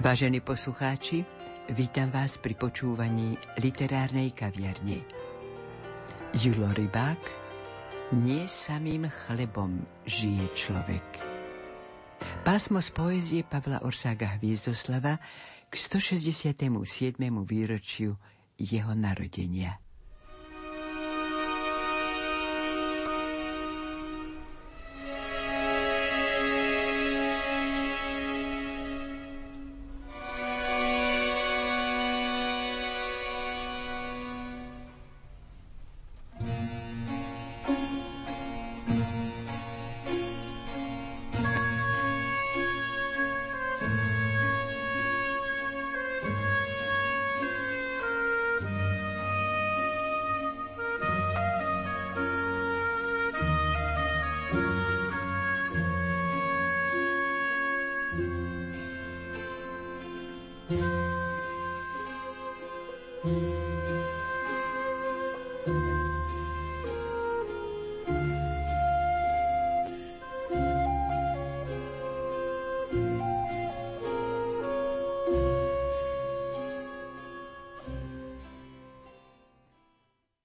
[0.00, 1.28] Vážení poslucháči,
[1.76, 5.04] vítam vás pri počúvaní literárnej kaviarne.
[6.32, 7.20] Julo Rybák
[8.16, 11.04] Nie samým chlebom žije človek.
[12.40, 15.20] Pásmo z poezie Pavla Orsága Hviezdoslava
[15.68, 16.48] k 167.
[17.44, 18.16] výročiu
[18.56, 19.89] jeho narodenia.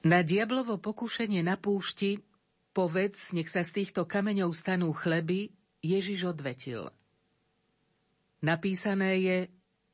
[0.05, 2.21] Na diablovo pokušenie na púšti,
[2.77, 5.49] povedz, nech sa z týchto kameňov stanú chleby,
[5.81, 6.93] Ježiš odvetil.
[8.45, 9.37] Napísané je,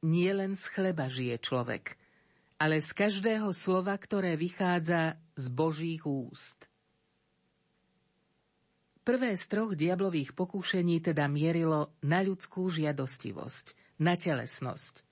[0.04, 1.96] nie len z chleba žije človek,
[2.60, 6.68] ale z každého slova, ktoré vychádza z Božích úst.
[9.08, 15.08] Prvé z troch diablových pokúšení teda mierilo na ľudskú žiadostivosť, na telesnosť.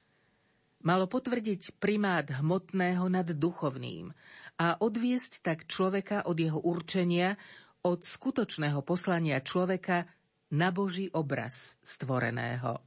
[0.84, 4.12] Malo potvrdiť primát hmotného nad duchovným
[4.60, 7.40] a odviesť tak človeka od jeho určenia,
[7.88, 10.04] od skutočného poslania človeka
[10.52, 12.84] na Boží obraz stvoreného.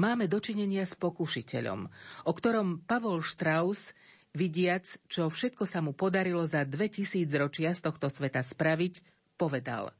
[0.00, 1.80] Máme dočinenia s pokušiteľom,
[2.24, 3.92] o ktorom Pavol Strauss,
[4.32, 9.04] vidiac, čo všetko sa mu podarilo za 2000 ročia z tohto sveta spraviť,
[9.36, 9.92] povedal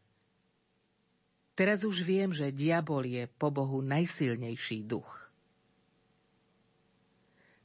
[1.53, 5.32] Teraz už viem, že diabol je po Bohu najsilnejší duch.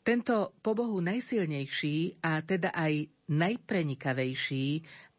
[0.08, 4.68] Tento po Bohu najsilnejší a teda aj najprenikavejší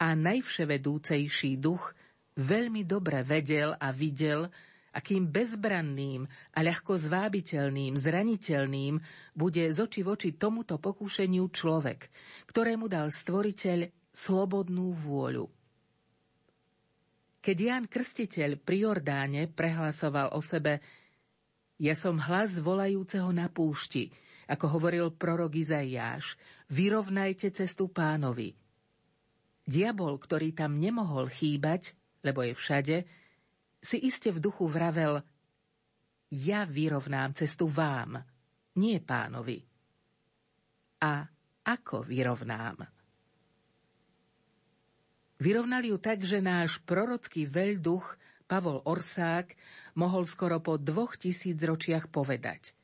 [0.00, 1.93] a najvševedúcejší duch
[2.41, 4.48] veľmi dobre vedel a videl,
[4.97, 6.25] akým bezbranným
[6.56, 8.97] a ľahko zvábiteľným, zraniteľným
[9.37, 12.09] bude z oči voči tomuto pokúšeniu človek,
[12.48, 15.53] ktorému dal stvoriteľ slobodnú vôľu.
[17.44, 20.81] Keď Ján Krstiteľ pri Jordáne prehlasoval o sebe
[21.77, 24.09] Ja som hlas volajúceho na púšti,
[24.48, 26.41] ako hovoril prorok Izaiáš,
[26.72, 28.56] vyrovnajte cestu pánovi.
[29.69, 31.92] Diabol, ktorý tam nemohol chýbať,
[32.25, 32.97] lebo je všade,
[33.84, 35.20] si iste v duchu vravel,
[36.32, 38.16] ja vyrovnám cestu vám,
[38.81, 39.60] nie pánovi.
[41.04, 41.28] A
[41.69, 42.88] ako vyrovnám?
[45.38, 49.53] Vyrovnali ju tak, že náš prorocký veľduch Pavol Orsák
[50.00, 52.72] mohol skoro po dvoch tisíc ročiach povedať–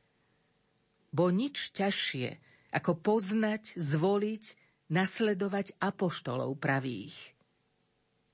[1.14, 2.42] bo nič ťažšie,
[2.74, 4.44] ako poznať, zvoliť,
[4.90, 7.14] nasledovať apoštolov pravých.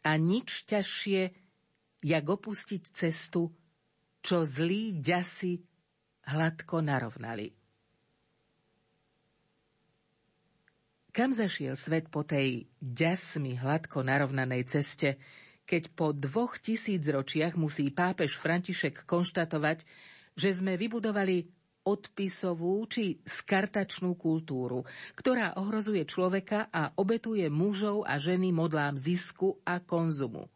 [0.09, 1.21] A nič ťažšie,
[2.01, 3.53] jak opustiť cestu,
[4.25, 5.61] čo zlí ďasi
[6.33, 7.53] hladko narovnali.
[11.11, 15.21] Kam zašiel svet po tej ďasmi hladko narovnanej ceste,
[15.69, 19.85] keď po dvoch tisíc ročiach musí pápež František konštatovať,
[20.39, 21.60] že sme vybudovali
[21.91, 24.87] odpisovú či skartačnú kultúru,
[25.19, 30.47] ktorá ohrozuje človeka a obetuje mužov a ženy modlám zisku a konzumu.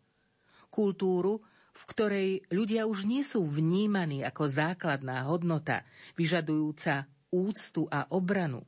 [0.70, 1.42] Kultúru,
[1.74, 5.82] v ktorej ľudia už nie sú vnímaní ako základná hodnota,
[6.14, 8.62] vyžadujúca úctu a obranu.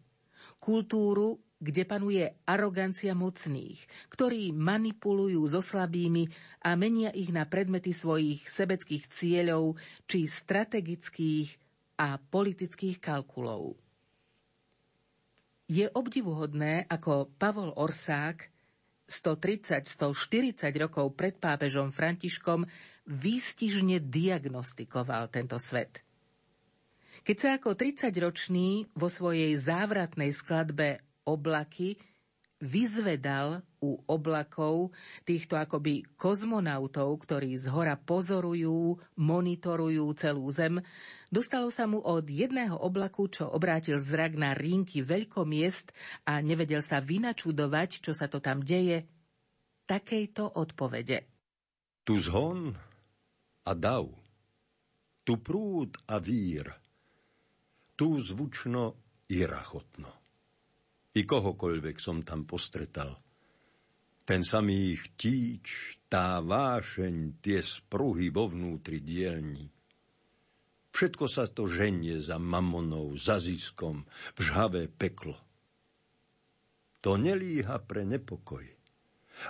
[0.58, 3.80] Kultúru, kde panuje arogancia mocných,
[4.12, 6.28] ktorí manipulujú so slabými
[6.66, 11.65] a menia ich na predmety svojich sebeckých cieľov či strategických
[11.96, 13.76] a politických kalkulov.
[15.66, 18.52] Je obdivuhodné, ako Pavol Orsák
[19.10, 22.66] 130-140 rokov pred pápežom Františkom
[23.06, 26.06] výstižne diagnostikoval tento svet.
[27.26, 31.98] Keď sa ako 30-ročný vo svojej závratnej skladbe Oblaky
[32.62, 34.90] vyzvedal u oblakov
[35.22, 40.82] týchto akoby kozmonautov, ktorí z hora pozorujú, monitorujú celú Zem,
[41.30, 45.94] dostalo sa mu od jedného oblaku, čo obrátil zrak na rínky veľkomiest
[46.26, 49.06] a nevedel sa vynačudovať, čo sa to tam deje,
[49.86, 51.30] takejto odpovede.
[52.02, 52.74] Tu zhon
[53.66, 54.10] a dav,
[55.22, 56.70] tu prúd a vír,
[57.94, 58.94] tu zvučno
[59.30, 60.10] i rachotno.
[61.16, 63.25] I kohokoľvek som tam postretal.
[64.26, 69.70] Ten samý chtíč, tá vášeň, tie spruhy vo vnútri dielní.
[70.90, 74.02] Všetko sa to ženie za mamonou, za ziskom,
[74.34, 75.38] v žhavé peklo.
[77.06, 78.66] To nelíha pre nepokoj.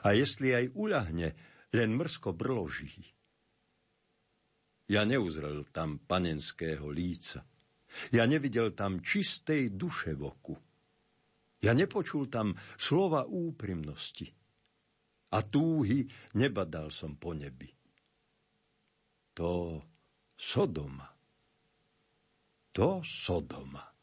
[0.04, 1.28] A jestli aj uľahne,
[1.72, 2.92] len mrsko brloží.
[4.92, 7.48] Ja neuzrel tam panenského líca.
[8.12, 10.54] Ja nevidel tam čistej duše v oku.
[11.64, 14.45] Ja nepočul tam slova úprimnosti.
[15.32, 16.06] A túhy
[16.38, 17.66] nebadal som po nebi.
[19.34, 19.82] To
[20.36, 21.08] Sodoma.
[22.76, 23.95] To Sodoma.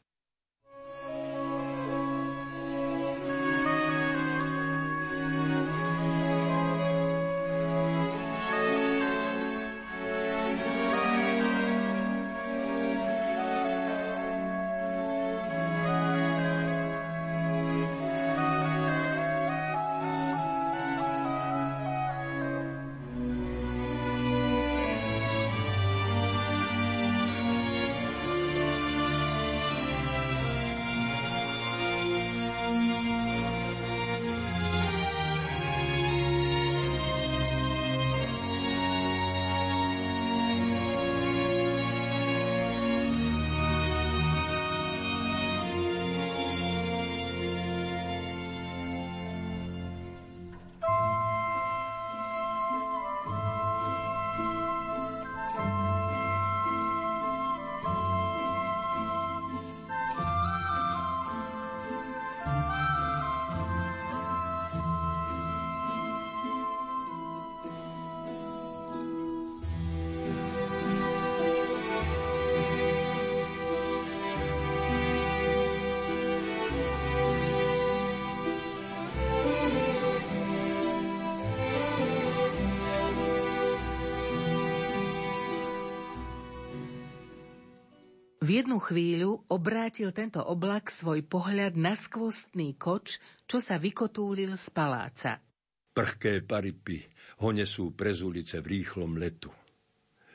[88.54, 93.18] Jednu chvíľu obrátil tento oblak svoj pohľad na skvostný koč,
[93.50, 95.42] čo sa vykotúlil z paláca.
[95.90, 97.02] Prchké paripy
[97.42, 99.50] ho nesú prez ulice v rýchlom letu.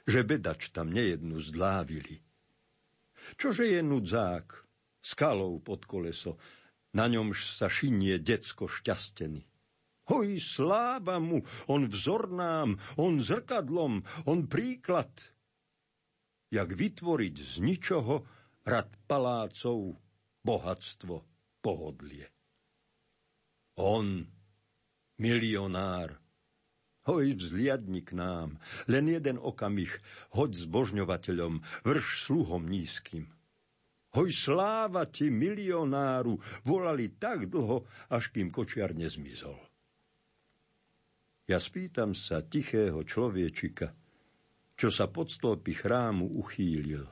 [0.03, 2.19] Že bedač tam nejednu zdlávili.
[3.39, 4.67] Čože je nudzák,
[4.99, 6.35] skalou pod koleso,
[6.91, 9.47] na ňomž sa šinie decko šťastený.
[10.11, 11.39] Hoj, sláva mu,
[11.71, 15.07] on vzor nám, on zrkadlom, on príklad–
[16.49, 18.25] jak vytvoriť z ničoho
[18.65, 19.97] rad palácov,
[20.41, 21.15] bohatstvo,
[21.61, 22.27] pohodlie.
[23.79, 24.27] On,
[25.17, 26.19] milionár,
[27.07, 28.59] hoj vzliadni k nám,
[28.91, 29.89] len jeden okamih,
[30.35, 33.31] hoď zbožňovateľom, vrš sluhom nízkym.
[34.09, 39.57] Hoj sláva ti, milionáru, volali tak dlho, až kým kočiar nezmizol.
[41.45, 43.93] Ja spýtam sa tichého človečika,
[44.79, 47.03] čo sa pod stĺpy chrámu uchýlil.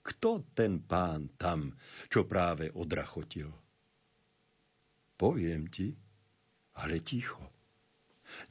[0.00, 1.76] Kto ten pán tam,
[2.08, 3.52] čo práve odrachotil?
[5.20, 5.92] Poviem ti,
[6.80, 7.44] ale ticho.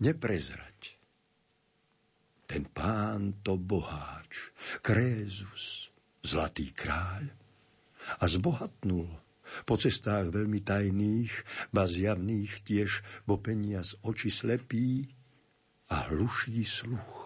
[0.06, 1.02] Neprezrať.
[2.46, 4.54] Ten pán to boháč,
[4.86, 5.90] Krézus,
[6.22, 7.26] zlatý kráľ.
[8.22, 9.10] A zbohatnul
[9.66, 11.34] po cestách veľmi tajných,
[11.74, 15.10] ba zjavných tiež, bo peniaz oči slepí
[15.90, 17.23] a hluší sluch.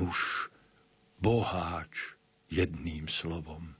[0.00, 0.48] Nuž,
[1.20, 2.16] boháč
[2.48, 3.76] jedným slovom.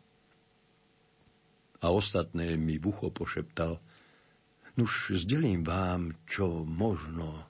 [1.80, 3.80] A ostatné mi v ucho pošeptal,
[4.76, 7.48] nuž zdelím vám, čo možno.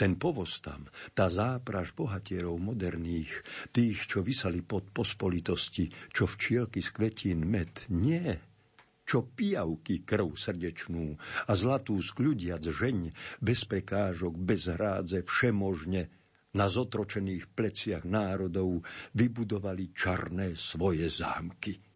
[0.00, 3.30] Ten povoz tam, tá zápraž bohatierov moderných,
[3.70, 8.34] tých, čo vysali pod pospolitosti, čo včielky z kvetín med, nie,
[9.06, 11.14] čo pijavky krv srdečnú
[11.46, 16.10] a zlatú skľudiac žeň, bez prekážok, bez hrádze, všemožne,
[16.52, 18.84] na zotročených pleciach národov
[19.16, 21.91] vybudovali čarné svoje zámky.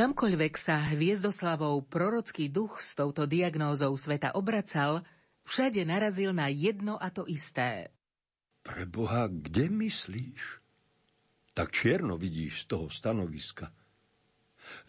[0.00, 5.04] Kamkoľvek sa hviezdoslavou prorocký duch s touto diagnózou sveta obracal,
[5.44, 7.92] všade narazil na jedno a to isté.
[8.64, 10.64] Preboha, kde myslíš?
[11.52, 13.76] Tak čierno vidíš z toho stanoviska.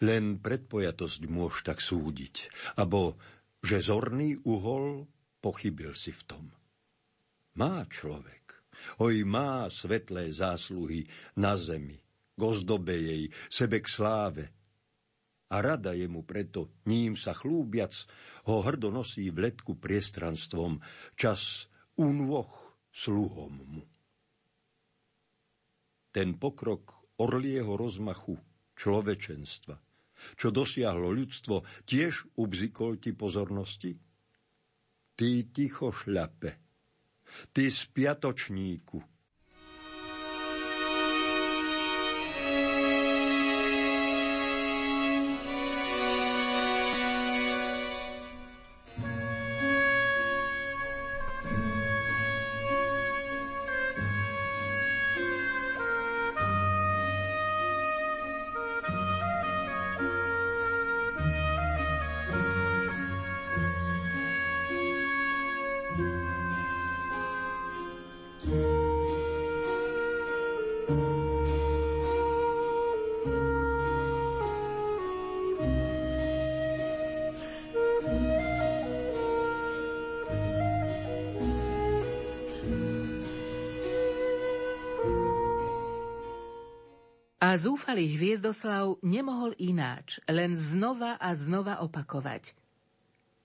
[0.00, 2.48] Len predpojatosť môž tak súdiť,
[2.80, 3.20] abo
[3.60, 5.04] že zorný uhol
[5.44, 6.44] pochybil si v tom.
[7.60, 8.64] Má človek,
[8.96, 11.04] oj má svetlé zásluhy
[11.36, 12.00] na zemi,
[12.32, 14.61] gozdobe jej, sebe k sláve,
[15.52, 17.92] a rada je mu preto, ním sa chlúbiac,
[18.48, 20.80] ho hrdo nosí v letku priestranstvom,
[21.12, 21.68] čas
[22.00, 23.84] unvoch sluhom mu.
[26.08, 28.40] Ten pokrok orlieho rozmachu
[28.80, 29.76] človečenstva,
[30.40, 33.92] čo dosiahlo ľudstvo, tiež ubzikol ti pozornosti?
[35.12, 36.50] Ty ticho šľape,
[37.52, 39.11] ty spiatočníku,
[87.52, 92.56] A zúfalý Hviezdoslav nemohol ináč, len znova a znova opakovať.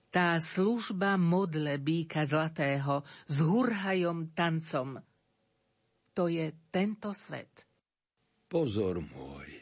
[0.08, 4.96] Tá služba modle býka zlatého s hurhajom tancom.
[6.16, 7.68] To je tento svet.
[8.48, 9.52] Pozor môj,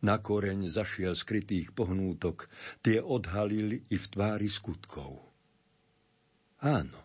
[0.00, 2.48] na koreň zašiel skrytých pohnútok,
[2.80, 5.20] tie odhalili i v tvári skutkov.
[6.64, 7.00] Áno,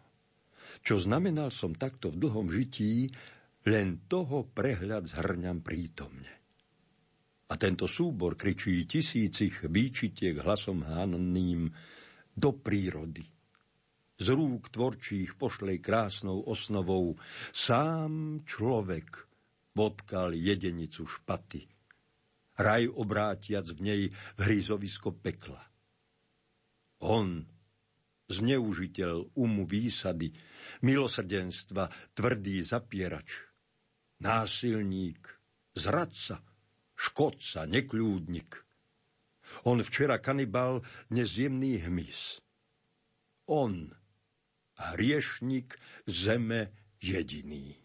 [0.87, 3.11] čo znamenal som takto v dlhom žití,
[3.67, 6.36] len toho prehľad zhrňam prítomne.
[7.47, 11.71] A tento súbor kričí tisícich výčitiek hlasom hanným
[12.35, 13.23] do prírody.
[14.17, 17.15] Z rúk tvorčích pošlej krásnou osnovou
[17.53, 19.29] sám človek
[19.77, 21.69] vodkal jedenicu špaty.
[22.57, 25.61] Raj obrátiac v nej v hryzovisko pekla.
[27.05, 27.45] On,
[28.25, 30.33] zneužiteľ umu výsady,
[30.81, 31.85] milosrdenstva,
[32.17, 33.45] tvrdý zapierač,
[34.25, 35.21] násilník,
[35.77, 36.41] zradca,
[36.97, 38.57] škodca, nekľúdnik.
[39.63, 42.41] On včera kanibal, dnes jemný hmyz.
[43.47, 43.93] On,
[44.75, 47.77] hriešnik zeme jediný.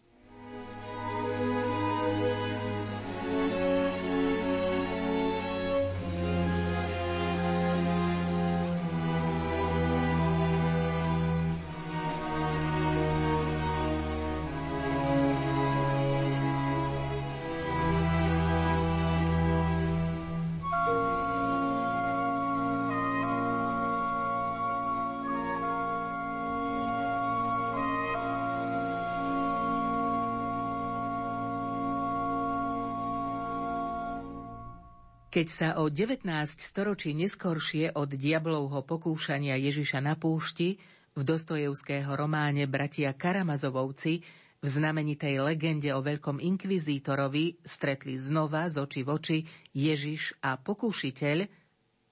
[35.33, 36.29] Keď sa o 19
[36.61, 40.77] storočí neskoršie od diablovho pokúšania Ježiša na púšti
[41.17, 44.21] v Dostojevského románe Bratia Karamazovovci
[44.61, 49.37] v znamenitej legende o veľkom inkvizítorovi stretli znova z oči v oči
[49.73, 51.49] Ježiš a pokúšiteľ,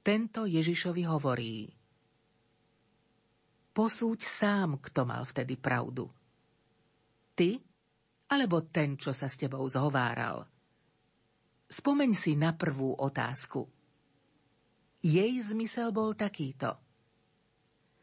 [0.01, 1.69] tento Ježišovi hovorí.
[3.69, 6.09] Posúď sám, kto mal vtedy pravdu.
[7.37, 7.53] Ty,
[8.33, 10.41] alebo ten, čo sa s tebou zhováral–
[11.71, 13.63] Spomeň si na prvú otázku.
[14.99, 16.75] Jej zmysel bol takýto.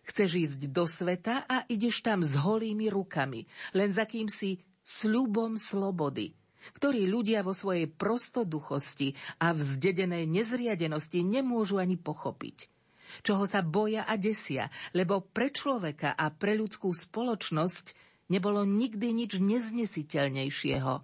[0.08, 3.44] Chceš ísť do sveta a ideš tam s holými rukami,
[3.76, 6.32] len za kýmsi sľubom slobody,
[6.80, 12.72] ktorý ľudia vo svojej prostoduchosti a vzdedenej nezriadenosti nemôžu ani pochopiť.
[13.20, 17.92] Čoho sa boja a desia, lebo pre človeka a pre ľudskú spoločnosť
[18.32, 20.94] nebolo nikdy nič neznesiteľnejšieho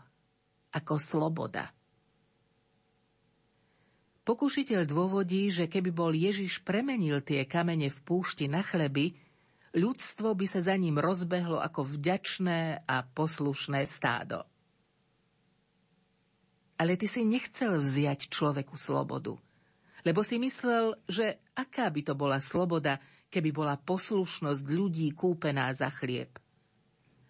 [0.73, 1.69] ako sloboda.
[4.25, 9.13] Pokúšiteľ dôvodí, že keby bol Ježiš premenil tie kamene v púšti na chleby,
[9.77, 14.49] ľudstvo by sa za ním rozbehlo ako vďačné a poslušné stádo.
[16.81, 19.37] Ale ty si nechcel vziať človeku slobodu,
[20.09, 22.97] lebo si myslel, že aká by to bola sloboda,
[23.29, 26.33] keby bola poslušnosť ľudí kúpená za chlieb.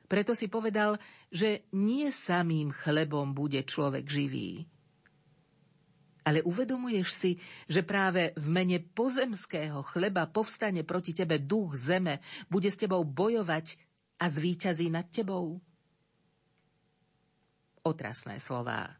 [0.06, 4.70] Preto si povedal, že nie samým chlebom bude človek živý,
[6.24, 7.32] Ale uvedomuješ si,
[7.68, 13.76] že práve v mene pozemského chleba povstane proti tebe duch zeme, bude s tebou bojovať
[14.16, 15.60] a zvíťazí nad tebou?
[17.84, 18.96] Otrasné slová.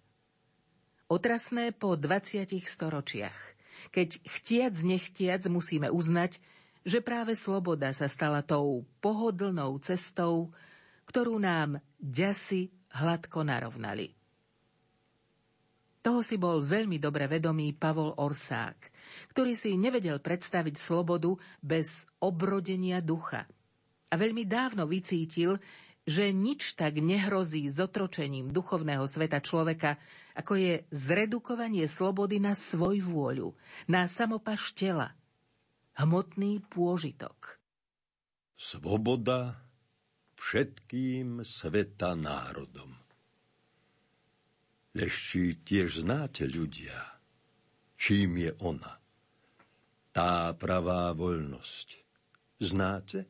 [1.08, 3.40] Otrasné po 20 storočiach,
[3.88, 6.40] keď chtiac nechtiac musíme uznať,
[6.84, 10.52] že práve sloboda sa stala tou pohodlnou cestou,
[11.08, 14.12] ktorú nám ďasi hladko narovnali.
[16.04, 18.92] Toho si bol veľmi dobre vedomý Pavol Orsák,
[19.32, 21.32] ktorý si nevedel predstaviť slobodu
[21.64, 23.48] bez obrodenia ducha.
[24.12, 25.56] A veľmi dávno vycítil,
[26.04, 29.96] že nič tak nehrozí zotročením duchovného sveta človeka,
[30.36, 33.56] ako je zredukovanie slobody na svoj vôľu,
[33.88, 35.16] na samopaš tela,
[35.96, 37.56] hmotný pôžitok.
[38.60, 39.56] Svoboda
[40.36, 43.03] všetkým sveta národom.
[44.94, 46.94] Lešči tiež znáte ľudia,
[47.98, 49.02] čím je ona.
[50.14, 51.88] Tá pravá voľnosť.
[52.62, 53.26] Znáte?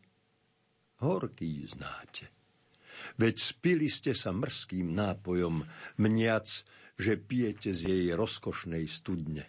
[1.00, 2.29] Horký znáte.
[3.16, 5.64] Veď spili ste sa mrským nápojom,
[6.05, 6.44] mniac,
[7.00, 9.48] že pijete z jej rozkošnej studne.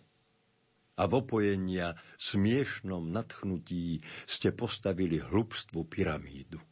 [0.96, 6.64] A v opojenia smiešnom nadchnutí ste postavili hlubstvu pyramídu.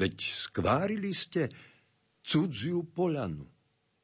[0.00, 1.52] Veď skvárili ste
[2.24, 3.46] cudziu poľanu,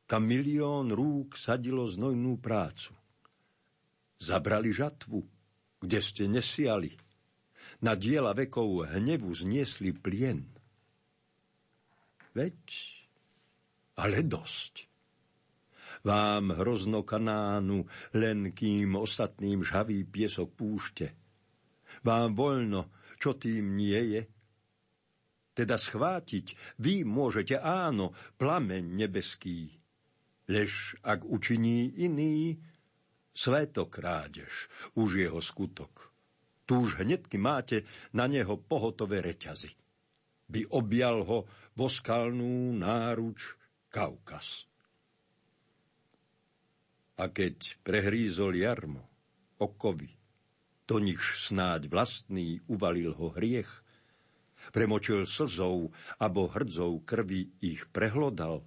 [0.07, 2.95] kam milión rúk sadilo znojnú prácu.
[4.17, 5.21] Zabrali žatvu,
[5.83, 6.95] kde ste nesiali.
[7.83, 10.47] Na diela vekov hnevu zniesli plien.
[12.33, 12.63] Veď,
[13.99, 14.89] ale dosť.
[16.07, 21.07] Vám hrozno kanánu, len kým ostatným žhavý piesok púšte.
[22.07, 24.23] Vám voľno, čo tým nie je,
[25.57, 29.73] teda schvátiť, vy môžete áno, plameň nebeský.
[30.53, 32.61] Lež ak učiní iný,
[33.33, 36.13] sveto krádež, už jeho skutok.
[36.69, 39.73] Tu už hnedky máte na neho pohotové reťazy.
[40.47, 43.57] By objal ho voskalnú náruč
[43.89, 44.69] Kaukaz.
[47.17, 49.09] A keď prehrízol jarmo,
[49.57, 50.13] okovy,
[50.85, 53.86] to niž snáď vlastný uvalil ho hriech,
[54.71, 58.63] premočil slzou abo hrdzou krvi ich prehlodal.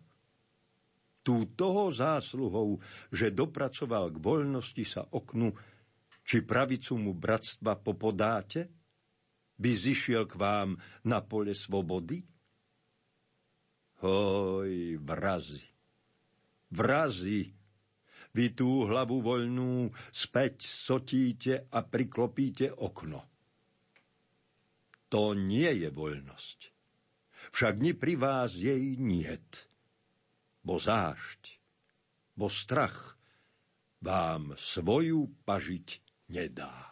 [1.23, 2.79] Tú toho zásluhou,
[3.11, 5.53] že dopracoval k voľnosti sa oknu,
[6.25, 8.71] či pravicu mu bratstva popodáte,
[9.59, 12.23] by zišiel k vám na pole svobody?
[13.99, 15.59] Hoj, vrazi,
[16.71, 17.51] vrazi,
[18.31, 23.28] vy tú hlavu voľnú späť sotíte a priklopíte okno.
[25.09, 26.59] To nie je voľnosť.
[27.49, 29.65] Však ni pri vás jej niet.
[30.61, 31.57] Bo zášť,
[32.37, 33.17] bo strach
[34.05, 35.87] vám svoju pažiť
[36.29, 36.88] nedá.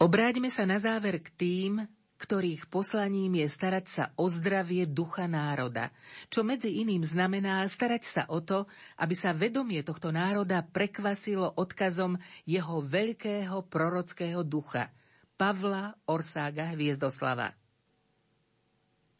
[0.00, 1.84] Obráťme sa na záver k tým,
[2.20, 5.92] ktorých poslaním je starať sa o zdravie ducha národa,
[6.32, 8.64] čo medzi iným znamená starať sa o to,
[8.96, 12.16] aby sa vedomie tohto národa prekvasilo odkazom
[12.48, 14.88] jeho veľkého prorockého ducha,
[15.36, 17.52] Pavla Orsága Hviezdoslava.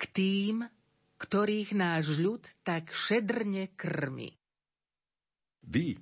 [0.01, 0.65] K tým,
[1.21, 4.33] ktorých náš ľud tak šedrne krmi.
[5.61, 6.01] Vy,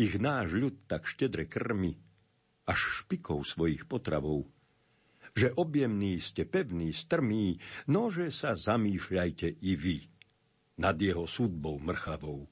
[0.00, 2.05] ich náš ľud tak štedre krmi,
[2.66, 4.50] až špikou svojich potravov,
[5.36, 7.60] že objemný ste pevný, strmý,
[7.92, 9.98] nože sa zamýšľajte i vy
[10.80, 12.48] nad jeho súdbou mrchavou.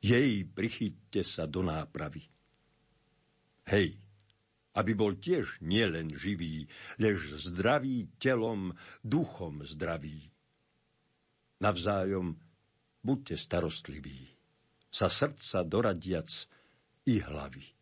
[0.00, 2.22] Jej prichyťte sa do nápravy.
[3.66, 3.98] Hej,
[4.76, 6.68] aby bol tiež nielen živý,
[7.00, 10.30] lež zdravý telom, duchom zdravý.
[11.64, 12.36] Navzájom
[13.00, 14.36] buďte starostliví,
[14.92, 16.28] sa srdca doradiac
[17.08, 17.75] i hlavy.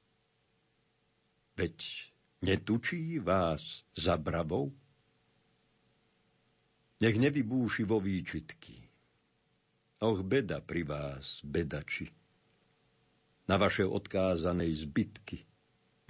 [1.54, 2.10] Veď
[2.42, 4.74] netučí vás za bravou?
[6.98, 8.90] Nech nevybúši vo výčitky.
[10.02, 12.10] Och, beda pri vás, bedači.
[13.48, 15.46] Na vaše odkázanej zbytky.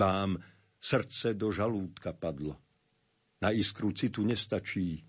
[0.01, 0.41] Vám
[0.85, 2.61] Srdce do žalúdka padlo.
[3.41, 5.01] Na iskru citu nestačí.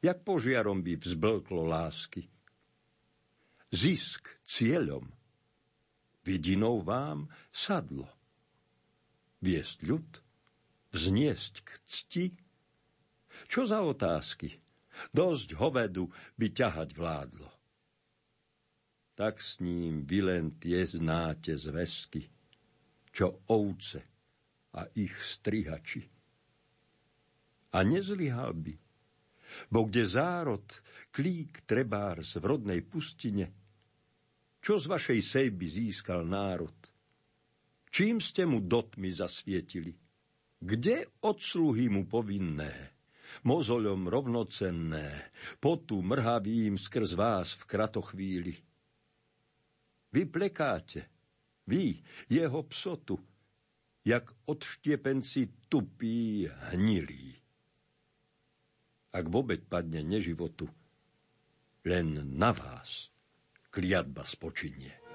[0.00, 2.24] Jak požiarom by vzblklo lásky.
[3.68, 5.12] Zisk cieľom.
[6.24, 8.15] Vidinou vám sadlo.
[9.40, 10.10] Viesť ľud?
[10.96, 12.26] Vzniesť k cti?
[13.46, 14.56] Čo za otázky?
[15.12, 16.08] Dosť hovedu
[16.40, 17.50] by ťahať vládlo.
[19.16, 22.24] Tak s ním vy len tie znáte zväzky,
[23.12, 24.00] čo ovce
[24.76, 26.04] a ich strihači.
[27.76, 28.74] A nezlyhal by,
[29.68, 30.64] bo kde zárod,
[31.12, 33.52] klík trebárs v rodnej pustine,
[34.60, 36.74] čo z vašej sejby získal národ?
[37.90, 39.94] Čím ste mu dotmi zasvietili?
[40.60, 42.96] Kde odsluhy mu povinné?
[43.44, 48.54] Mozoľom rovnocenné, potu mrhavým skrz vás v kratochvíli.
[50.14, 51.04] Vy plekáte,
[51.68, 52.00] vy,
[52.32, 53.20] jeho psotu,
[54.06, 57.36] jak odštiepenci tupí hnilí.
[59.12, 60.70] Ak vôbec padne neživotu,
[61.84, 63.12] len na vás
[63.68, 65.05] kliatba spočinie.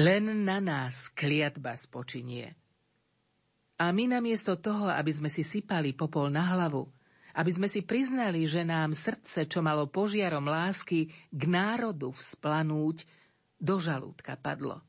[0.00, 2.56] Len na nás kliatba spočinie.
[3.76, 6.88] A my namiesto toho, aby sme si sypali popol na hlavu,
[7.36, 13.04] aby sme si priznali, že nám srdce, čo malo požiarom lásky k národu vzplanúť,
[13.60, 14.80] do žalúdka padlo.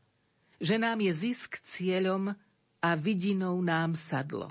[0.64, 2.32] Že nám je zisk cieľom
[2.80, 4.48] a vidinou nám sadlo.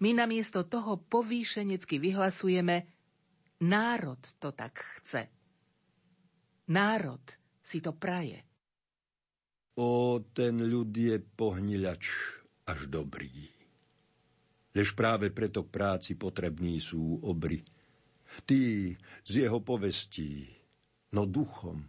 [0.00, 2.88] My namiesto toho povýšenecky vyhlasujeme,
[3.60, 5.28] národ to tak chce.
[6.72, 7.20] Národ
[7.60, 8.47] si to praje.
[9.78, 12.02] O, ten ľud je pohniľač
[12.66, 13.46] až dobrý.
[14.74, 17.62] Lež práve preto k práci potrební sú obry.
[18.42, 18.90] Tí
[19.22, 20.50] z jeho povestí,
[21.14, 21.86] no duchom,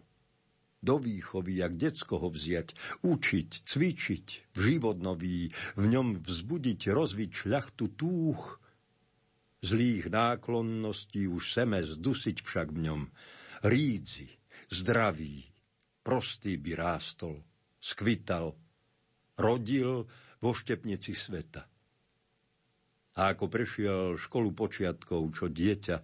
[0.79, 7.31] do výchovy, jak decko ho vziať, učiť, cvičiť, v život nový, v ňom vzbudiť, rozviť
[7.33, 8.61] šľachtu túch,
[9.65, 13.01] zlých náklonností už seme zdusiť však v ňom,
[13.65, 14.29] rídzi,
[14.71, 15.51] zdravý,
[16.05, 17.43] prostý by rástol,
[17.79, 18.55] skvital,
[19.39, 20.05] rodil
[20.43, 21.63] vo štepnici sveta.
[23.19, 25.97] A ako prešiel školu počiatkov, čo dieťa,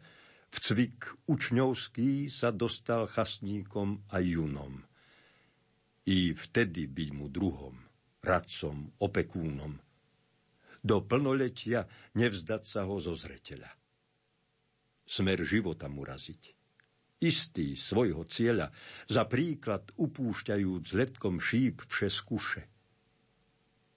[0.56, 4.84] v cvik učňovský sa dostal chasníkom a junom.
[6.08, 7.76] I vtedy byť mu druhom,
[8.24, 9.76] radcom, opekúnom.
[10.86, 13.68] Do plnoletia nevzdať sa ho zo zreteľa.
[15.04, 16.55] Smer života mu raziť
[17.26, 18.70] istý svojho cieľa,
[19.10, 22.64] za príklad upúšťajúc letkom šíp vše skúše.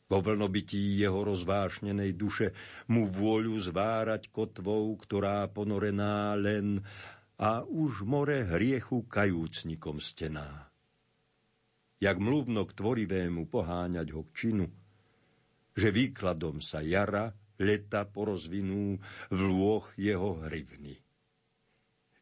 [0.08, 2.56] Vo vlnobytí jeho rozvášnenej duše
[2.88, 6.80] mu vôľu zvárať kotvou, ktorá ponorená len
[7.36, 10.72] a už more hriechu kajúcnikom stená.
[12.00, 14.66] Jak mluvno k tvorivému poháňať ho k činu,
[15.76, 17.28] že výkladom sa jara,
[17.60, 18.96] leta porozvinú
[19.28, 21.07] v lôch jeho hrivny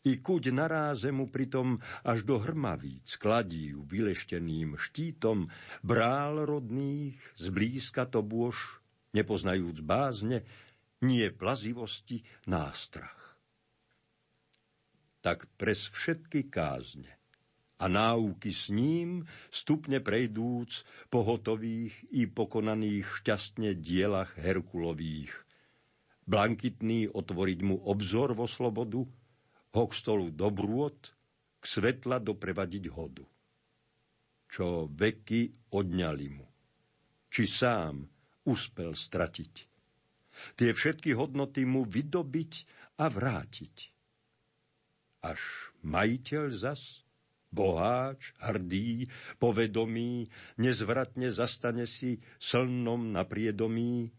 [0.06, 5.50] i kuď naráze mu pritom až do hrmavíc kladív vylešteným štítom
[5.82, 8.78] brál rodných zblízka to bôž,
[9.18, 10.46] nepoznajúc bázne,
[11.02, 13.36] nie plazivosti, nástrach.
[15.26, 17.10] tak pres všetky kázne
[17.76, 25.34] a náuky s ním, stupne prejdúc po hotových i pokonaných šťastne dielach Herkulových.
[26.24, 29.04] Blankitný otvoriť mu obzor vo slobodu,
[29.74, 30.94] ho k stolu dobrôd,
[31.58, 33.24] k svetla doprevadiť hodu.
[34.46, 36.46] Čo veky odňali mu,
[37.26, 38.06] či sám
[38.46, 39.54] uspel stratiť.
[40.54, 42.52] Tie všetky hodnoty mu vydobiť
[43.02, 43.96] a vrátiť
[45.26, 45.42] až
[45.82, 47.02] majiteľ zas,
[47.50, 49.10] boháč, hrdý,
[49.42, 54.14] povedomý, nezvratne zastane si slnom na priedomí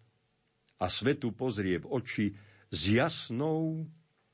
[0.84, 2.26] a svetu pozrie v oči
[2.68, 3.88] s jasnou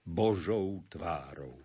[0.05, 1.62] Božou tvárou.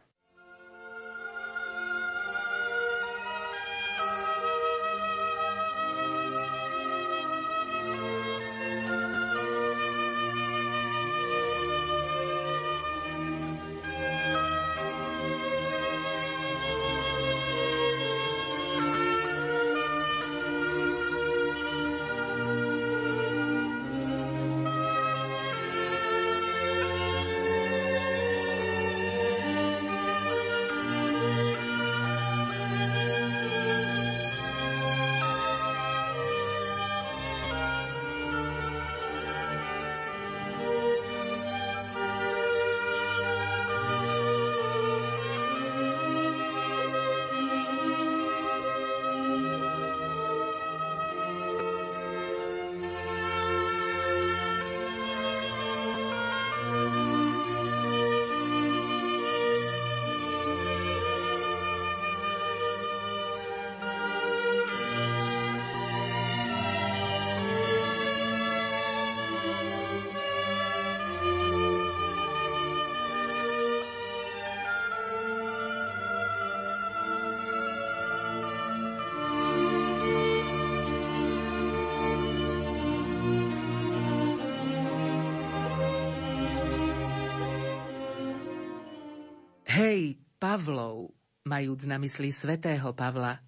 [89.78, 91.14] Hej, Pavlov,
[91.46, 93.38] majúc na mysli svätého Pavla,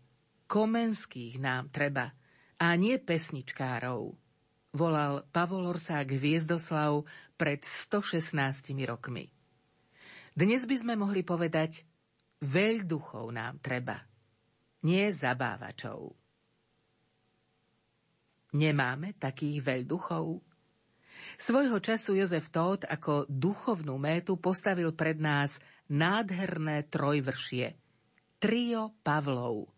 [0.47, 2.15] Komenských nám treba,
[2.55, 4.15] a nie pesničkárov,
[4.71, 7.03] volal Pavol Orsák Hviezdoslav
[7.35, 8.31] pred 116
[8.87, 9.27] rokmi.
[10.31, 11.83] Dnes by sme mohli povedať,
[12.47, 13.99] veľduchov nám treba,
[14.87, 16.15] nie zabávačov.
[18.55, 20.47] Nemáme takých veľduchov?
[21.43, 25.59] Svojho času Jozef Tóth ako duchovnú métu postavil pred nás
[25.91, 27.75] nádherné trojvršie.
[28.39, 29.69] Trio Pavlov.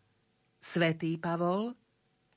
[0.63, 1.75] Svetý Pavol,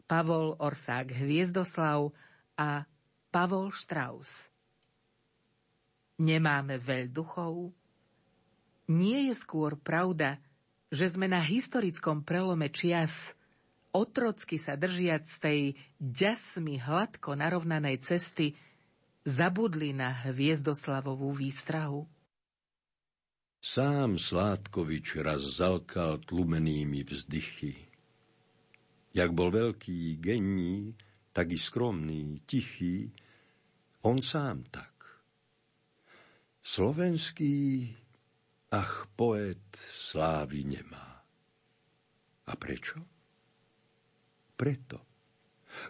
[0.10, 2.10] Pavol Orsák Hviezdoslav
[2.58, 2.88] a
[3.30, 4.50] Pavol Štraus.
[6.18, 7.70] Nemáme veľduchov?
[8.90, 10.42] Nie je skôr pravda,
[10.90, 13.36] že sme na historickom prelome čias,
[13.92, 18.56] otrocky sa držiac tej ďasmi hladko narovnanej cesty,
[19.28, 22.15] zabudli na Hviezdoslavovú výstrahu?
[23.66, 27.74] Sám Sládkovič raz zalkal tlumenými vzdychy.
[29.10, 30.94] Jak bol veľký, gení,
[31.34, 33.10] tak i skromný, tichý,
[34.06, 34.94] on sám tak.
[36.62, 37.90] Slovenský,
[38.70, 39.66] ach, poet
[39.98, 41.26] slávy nemá.
[42.46, 43.02] A prečo?
[44.54, 45.02] Preto,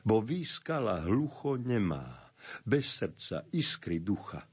[0.07, 2.31] bo výskala hlucho nemá,
[2.63, 4.47] bez srdca iskry ducha.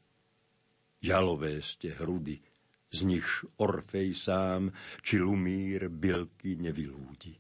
[0.99, 2.52] Jalové ste hrudy,
[2.93, 4.69] z nich Orfej sám,
[5.01, 7.33] či Lumír bylky nevylúdi.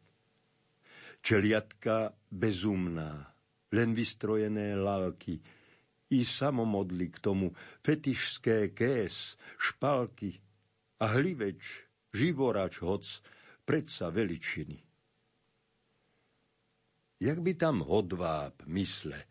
[1.22, 3.30] Čeliatka bezumná,
[3.70, 5.38] len vystrojené lalky,
[6.12, 10.36] i samomodli k tomu fetišské kés, špalky
[11.00, 13.04] a hliveč, živorač hoc,
[13.64, 14.76] predsa veličiny.
[17.22, 19.24] Jak by tam hodváb mysle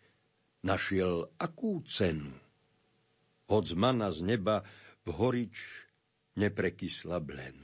[0.64, 2.34] našiel akú cenu?
[3.52, 4.64] Hoc mana z neba
[5.04, 5.91] v horič
[6.36, 7.58] neprekysla blen.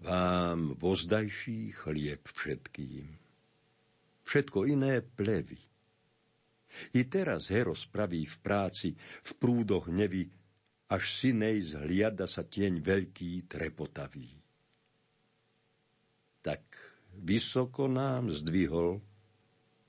[0.00, 3.06] Vám vozdajší chlieb všetkým.
[4.24, 5.60] Všetko iné plevy.
[6.94, 10.30] I teraz hero spraví v práci, v prúdoch nevy,
[10.90, 14.30] až synej zhliada sa tieň veľký trepotavý.
[16.40, 16.62] Tak
[17.20, 19.02] vysoko nám zdvihol,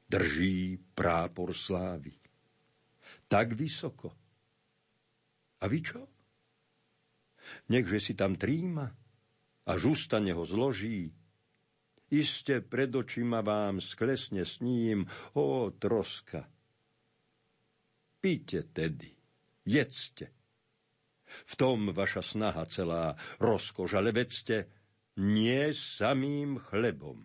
[0.09, 2.11] drží prápor slávy.
[3.31, 4.11] Tak vysoko,
[5.61, 6.10] a vy čo?
[7.69, 8.91] Nechže si tam tríma
[9.67, 11.11] a žustane ho zloží.
[12.11, 16.43] Iste pred očima vám sklesne s ním, o troska.
[18.19, 19.09] Píte tedy,
[19.63, 20.29] jedzte.
[21.47, 24.67] V tom vaša snaha celá rozkož, ale vedzte,
[25.23, 27.23] nie samým chlebom.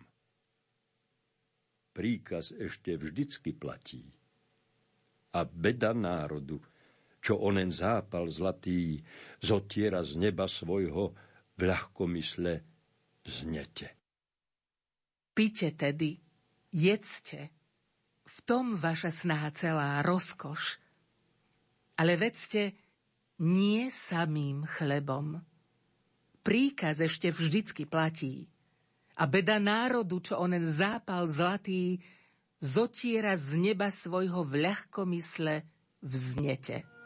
[1.91, 4.07] Príkaz ešte vždycky platí.
[5.35, 6.63] A beda národu,
[7.27, 9.03] čo onen zápal zlatý
[9.43, 11.11] zotiera z neba svojho
[11.59, 12.63] v ľahkomysle
[13.27, 13.91] vznete.
[15.35, 16.23] Píte tedy,
[16.71, 17.51] jedzte,
[18.23, 20.79] v tom vaša snaha celá rozkoš.
[21.99, 22.71] Ale vedzte,
[23.43, 25.43] nie samým chlebom.
[26.47, 28.47] Príkaz ešte vždycky platí.
[29.19, 31.99] A beda národu, čo onen zápal zlatý,
[32.63, 35.67] zotiera z neba svojho v ľahkomysle
[35.99, 36.96] vznete.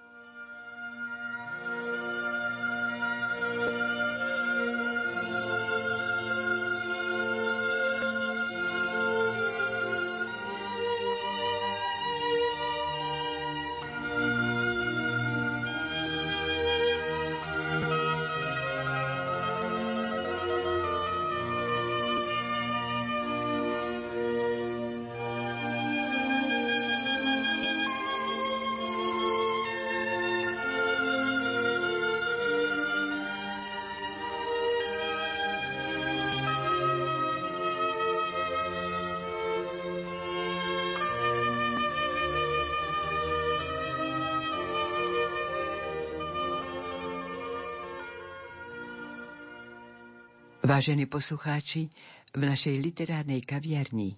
[50.71, 51.91] Vážení poslucháči,
[52.31, 54.15] v našej literárnej kaviarni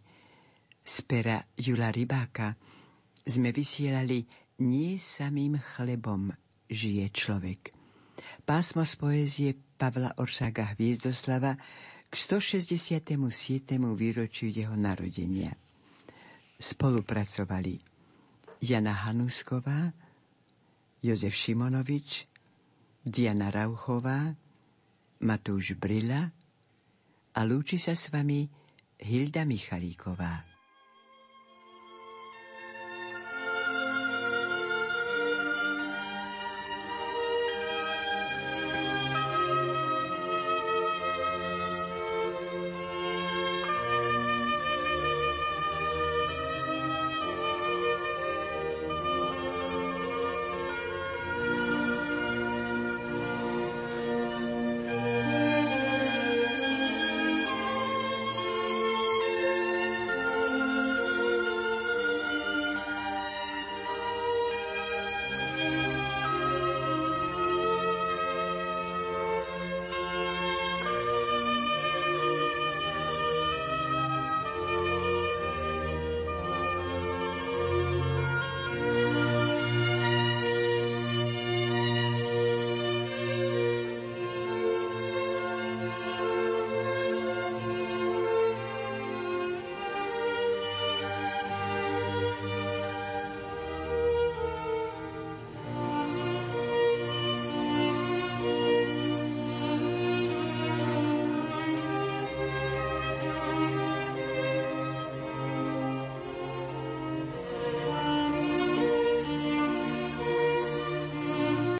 [0.86, 2.54] z pera Jula Rybáka
[3.26, 4.22] sme vysielali
[4.62, 6.30] Nie samým chlebom
[6.70, 7.74] žije človek.
[8.46, 11.58] Pásmo z poézie Pavla Oršága Hviezdoslava
[12.06, 13.02] k 167.
[13.98, 15.58] výročiu jeho narodenia.
[16.62, 17.82] Spolupracovali
[18.62, 19.90] Jana Hanusková,
[21.02, 22.30] Jozef Šimonovič,
[23.02, 24.38] Diana Rauchová,
[25.18, 26.43] Matúš Brila,
[27.34, 28.46] a lúči sa s vami
[29.02, 30.53] Hilda Michalíková.